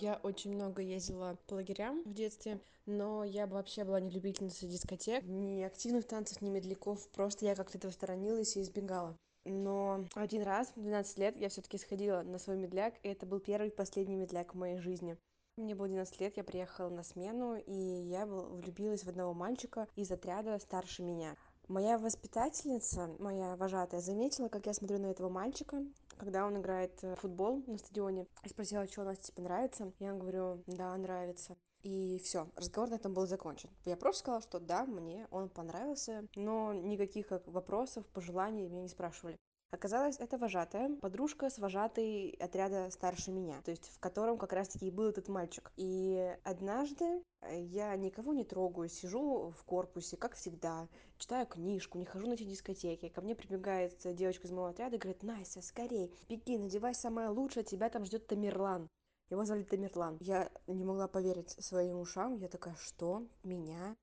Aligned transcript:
Я 0.00 0.20
очень 0.22 0.54
много 0.54 0.80
ездила 0.80 1.36
по 1.48 1.54
лагерям 1.54 2.04
в 2.04 2.14
детстве, 2.14 2.60
но 2.86 3.24
я 3.24 3.48
вообще 3.48 3.84
была 3.84 3.98
не 4.00 4.10
любительницей 4.10 4.68
дискотек, 4.68 5.24
ни 5.24 5.60
активных 5.62 6.06
танцев, 6.06 6.40
ни 6.40 6.50
медляков, 6.50 7.08
просто 7.08 7.46
я 7.46 7.56
как-то 7.56 7.78
этого 7.78 7.90
сторонилась 7.90 8.56
и 8.56 8.62
избегала. 8.62 9.16
Но 9.44 10.04
один 10.14 10.42
раз, 10.42 10.68
в 10.76 10.80
12 10.80 11.18
лет, 11.18 11.36
я 11.36 11.48
все 11.48 11.62
таки 11.62 11.78
сходила 11.78 12.22
на 12.22 12.38
свой 12.38 12.56
медляк, 12.56 12.94
и 13.02 13.08
это 13.08 13.26
был 13.26 13.40
первый 13.40 13.70
и 13.70 13.74
последний 13.74 14.16
медляк 14.16 14.54
в 14.54 14.58
моей 14.58 14.78
жизни. 14.78 15.16
Мне 15.56 15.74
было 15.74 15.88
12 15.88 16.20
лет, 16.20 16.36
я 16.36 16.44
приехала 16.44 16.90
на 16.90 17.02
смену, 17.02 17.56
и 17.56 17.72
я 17.72 18.24
влюбилась 18.26 19.02
в 19.02 19.08
одного 19.08 19.34
мальчика 19.34 19.88
из 19.96 20.12
отряда 20.12 20.56
старше 20.60 21.02
меня. 21.02 21.34
Моя 21.68 21.98
воспитательница, 21.98 23.10
моя 23.18 23.54
вожатая, 23.56 24.00
заметила, 24.00 24.48
как 24.48 24.64
я 24.64 24.72
смотрю 24.72 24.98
на 24.98 25.06
этого 25.08 25.28
мальчика, 25.28 25.84
когда 26.16 26.46
он 26.46 26.56
играет 26.56 27.02
в 27.02 27.16
футбол 27.16 27.62
на 27.66 27.76
стадионе. 27.76 28.26
И 28.42 28.48
спросила, 28.48 28.88
что 28.88 29.02
у 29.02 29.04
нас 29.04 29.18
тебе 29.18 29.42
нравится. 29.42 29.92
Я 29.98 30.14
говорю, 30.14 30.62
да, 30.66 30.96
нравится. 30.96 31.58
И 31.82 32.18
все, 32.24 32.48
разговор 32.56 32.88
на 32.88 32.94
этом 32.94 33.12
был 33.12 33.26
закончен. 33.26 33.68
Я 33.84 33.98
просто 33.98 34.20
сказала, 34.20 34.40
что 34.40 34.60
да, 34.60 34.86
мне 34.86 35.26
он 35.30 35.50
понравился, 35.50 36.26
но 36.36 36.72
никаких 36.72 37.26
вопросов, 37.44 38.06
пожеланий 38.14 38.66
меня 38.66 38.80
не 38.80 38.88
спрашивали. 38.88 39.36
Оказалось, 39.70 40.16
это 40.18 40.38
вожатая, 40.38 40.96
подружка 40.96 41.50
с 41.50 41.58
вожатой 41.58 42.30
отряда 42.40 42.88
старше 42.90 43.30
меня, 43.30 43.60
то 43.62 43.70
есть 43.70 43.90
в 43.90 44.00
котором 44.00 44.38
как 44.38 44.54
раз-таки 44.54 44.86
и 44.86 44.90
был 44.90 45.10
этот 45.10 45.28
мальчик. 45.28 45.70
И 45.76 46.34
однажды 46.42 47.22
э, 47.42 47.60
я 47.60 47.94
никого 47.96 48.32
не 48.32 48.44
трогаю, 48.44 48.88
сижу 48.88 49.50
в 49.50 49.64
корпусе, 49.64 50.16
как 50.16 50.36
всегда, 50.36 50.88
читаю 51.18 51.46
книжку, 51.46 51.98
не 51.98 52.06
хожу 52.06 52.26
на 52.28 52.32
эти 52.32 52.44
дискотеки. 52.44 53.08
Ко 53.08 53.20
мне 53.20 53.34
прибегает 53.34 53.98
девочка 54.16 54.46
из 54.46 54.52
моего 54.52 54.68
отряда 54.68 54.96
и 54.96 54.98
говорит, 54.98 55.22
Настя, 55.22 55.60
скорей, 55.60 56.14
беги, 56.30 56.56
надевай 56.56 56.94
самое 56.94 57.28
лучшее, 57.28 57.62
тебя 57.62 57.90
там 57.90 58.06
ждет 58.06 58.26
Тамерлан. 58.26 58.88
Его 59.28 59.44
звали 59.44 59.64
Тамерлан. 59.64 60.16
Я 60.20 60.50
не 60.66 60.84
могла 60.84 61.06
поверить 61.08 61.50
своим 61.62 62.00
ушам. 62.00 62.36
Я 62.36 62.48
такая, 62.48 62.74
что? 62.76 63.26
Меня? 63.44 63.96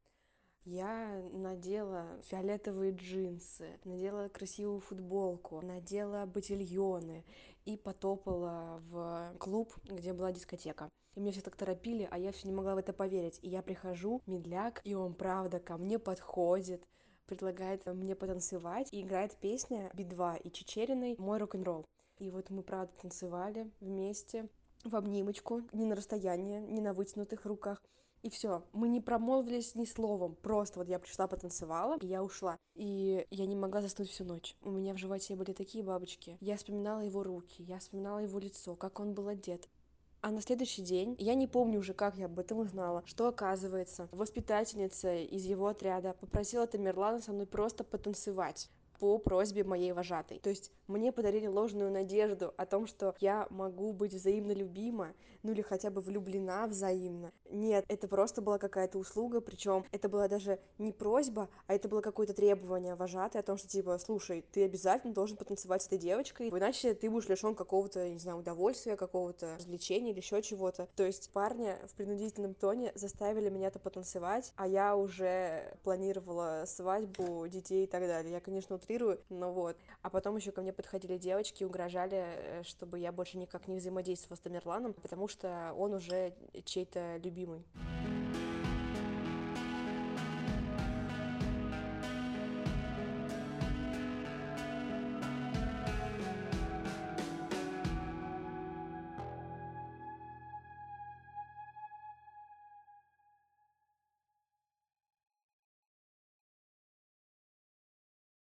Я 0.66 1.22
надела 1.32 2.08
фиолетовые 2.24 2.92
джинсы, 2.92 3.80
надела 3.84 4.30
красивую 4.30 4.80
футболку, 4.80 5.62
надела 5.62 6.26
ботильоны 6.26 7.24
и 7.66 7.78
потопала 7.78 8.82
в 8.90 9.36
клуб, 9.38 9.72
где 9.84 10.12
была 10.12 10.32
дискотека. 10.32 10.90
И 11.14 11.20
меня 11.20 11.32
все 11.32 11.42
так 11.42 11.56
торопили, 11.56 12.08
а 12.10 12.18
я 12.18 12.32
все 12.32 12.48
не 12.48 12.54
могла 12.54 12.74
в 12.74 12.80
это 12.80 12.94
поверить. 12.94 13.38
И 13.44 13.50
я 13.50 13.62
прихожу, 13.62 14.24
медляк, 14.26 14.82
и 14.84 14.96
он 14.96 15.14
правда 15.14 15.60
ко 15.60 15.78
мне 15.78 16.00
подходит, 16.00 16.84
предлагает 17.28 17.86
мне 17.86 18.16
потанцевать, 18.16 18.92
и 18.92 19.02
играет 19.02 19.38
песня 19.38 19.92
Би-2 19.94 20.42
и 20.42 20.52
Чечериной 20.52 21.16
«Мой 21.20 21.38
рок-н-ролл». 21.38 21.86
И 22.18 22.32
вот 22.32 22.50
мы, 22.50 22.64
правда, 22.64 22.92
танцевали 23.02 23.70
вместе 23.82 24.50
в 24.84 24.96
обнимочку, 24.96 25.62
не 25.74 25.86
на 25.86 25.96
расстоянии, 25.96 26.60
не 26.60 26.82
на 26.82 26.94
вытянутых 26.94 27.46
руках. 27.46 27.84
И 28.26 28.30
все, 28.32 28.64
мы 28.74 28.88
не 28.88 29.02
промолвились 29.02 29.76
ни 29.76 29.86
словом, 29.86 30.34
просто 30.42 30.80
вот 30.80 30.88
я 30.88 30.98
пришла, 30.98 31.28
потанцевала, 31.28 31.96
и 32.02 32.08
я 32.08 32.24
ушла. 32.24 32.58
И 32.74 33.28
я 33.30 33.46
не 33.46 33.56
могла 33.56 33.82
заснуть 33.82 34.10
всю 34.10 34.24
ночь. 34.24 34.58
У 34.64 34.72
меня 34.72 34.96
в 34.96 34.98
животе 34.98 35.36
были 35.36 35.54
такие 35.54 35.84
бабочки. 35.84 36.36
Я 36.42 36.58
вспоминала 36.58 37.02
его 37.02 37.22
руки, 37.22 37.62
я 37.62 37.78
вспоминала 37.78 38.18
его 38.18 38.40
лицо, 38.40 38.76
как 38.76 39.00
он 39.00 39.14
был 39.14 39.28
одет. 39.28 39.70
А 40.22 40.32
на 40.32 40.42
следующий 40.42 40.82
день, 40.82 41.16
я 41.20 41.36
не 41.36 41.46
помню 41.46 41.78
уже, 41.78 41.94
как 41.94 42.18
я 42.18 42.26
об 42.26 42.40
этом 42.40 42.58
узнала, 42.58 43.04
что 43.06 43.28
оказывается, 43.28 44.10
воспитательница 44.12 45.18
из 45.18 45.46
его 45.46 45.68
отряда 45.68 46.16
попросила 46.20 46.66
Тамерлана 46.66 47.22
со 47.22 47.32
мной 47.32 47.46
просто 47.46 47.84
потанцевать 47.84 48.72
по 49.00 49.18
просьбе 49.18 49.64
моей 49.64 49.92
вожатой. 49.92 50.40
То 50.40 50.50
есть 50.50 50.72
мне 50.88 51.12
подарили 51.12 51.48
ложную 51.48 51.92
надежду 51.92 52.54
о 52.58 52.66
том, 52.66 52.88
что 52.88 53.16
я 53.20 53.48
могу 53.50 53.94
быть 53.94 54.14
взаимно 54.14 54.52
любима, 54.52 55.14
ну 55.44 55.52
или 55.52 55.62
хотя 55.62 55.90
бы 55.90 56.02
влюблена 56.02 56.68
взаимно. 56.68 57.32
Нет, 57.50 57.86
это 57.88 58.08
просто 58.08 58.42
была 58.42 58.58
какая-то 58.58 58.98
услуга, 58.98 59.42
причем 59.42 59.86
это 59.92 60.10
была 60.10 60.28
даже 60.28 60.60
не 60.78 60.92
просьба, 60.92 61.50
а 61.68 61.74
это 61.74 61.88
было 61.88 62.02
какое-то 62.02 62.34
требование 62.34 62.96
вожатой 62.96 63.42
о 63.42 63.44
том, 63.44 63.58
что 63.58 63.68
типа, 63.68 63.98
слушай, 63.98 64.44
ты 64.52 64.66
обязательно 64.66 65.14
должен 65.14 65.38
потанцевать 65.38 65.84
с 65.84 65.88
этой 65.88 65.98
девочкой, 65.98 66.50
иначе 66.50 66.94
ты 66.94 67.10
будешь 67.10 67.30
лишен 67.30 67.56
какого-то, 67.56 68.10
не 68.10 68.20
знаю, 68.20 68.40
удовольствия, 68.40 68.96
какого-то 68.96 69.56
развлечения 69.56 70.12
или 70.12 70.20
еще 70.20 70.42
чего-то. 70.42 70.88
То 70.96 71.06
есть 71.06 71.30
парня 71.32 71.80
в 71.88 71.96
принудительном 71.96 72.54
тоне 72.54 72.92
заставили 72.96 73.50
меня-то 73.50 73.80
потанцевать, 73.80 74.52
а 74.56 74.68
я 74.68 74.96
уже 74.96 75.78
планировала 75.84 76.64
свадьбу, 76.66 77.48
детей 77.48 77.84
и 77.86 77.88
так 77.88 78.02
далее. 78.02 78.34
Я, 78.34 78.40
конечно, 78.40 78.76
утрирую, 78.86 79.20
но 79.30 79.52
вот. 79.52 79.78
А 80.02 80.10
потом 80.10 80.38
еще 80.38 80.52
ко 80.52 80.62
мне 80.62 80.72
подходили 80.72 81.18
девочки 81.18 81.64
и 81.64 81.66
угрожали, 81.66 82.24
э, 82.24 82.64
чтобы 82.64 83.00
я 83.00 83.12
больше 83.12 83.38
никак 83.38 83.68
не 83.68 83.78
взаимодействовала 83.78 84.38
с 84.38 84.40
Тамерланом, 84.40 84.94
потому 84.94 85.28
что 85.28 85.74
он 85.78 85.94
уже 85.94 86.34
чей-то 86.64 87.18
любимый. 87.18 87.66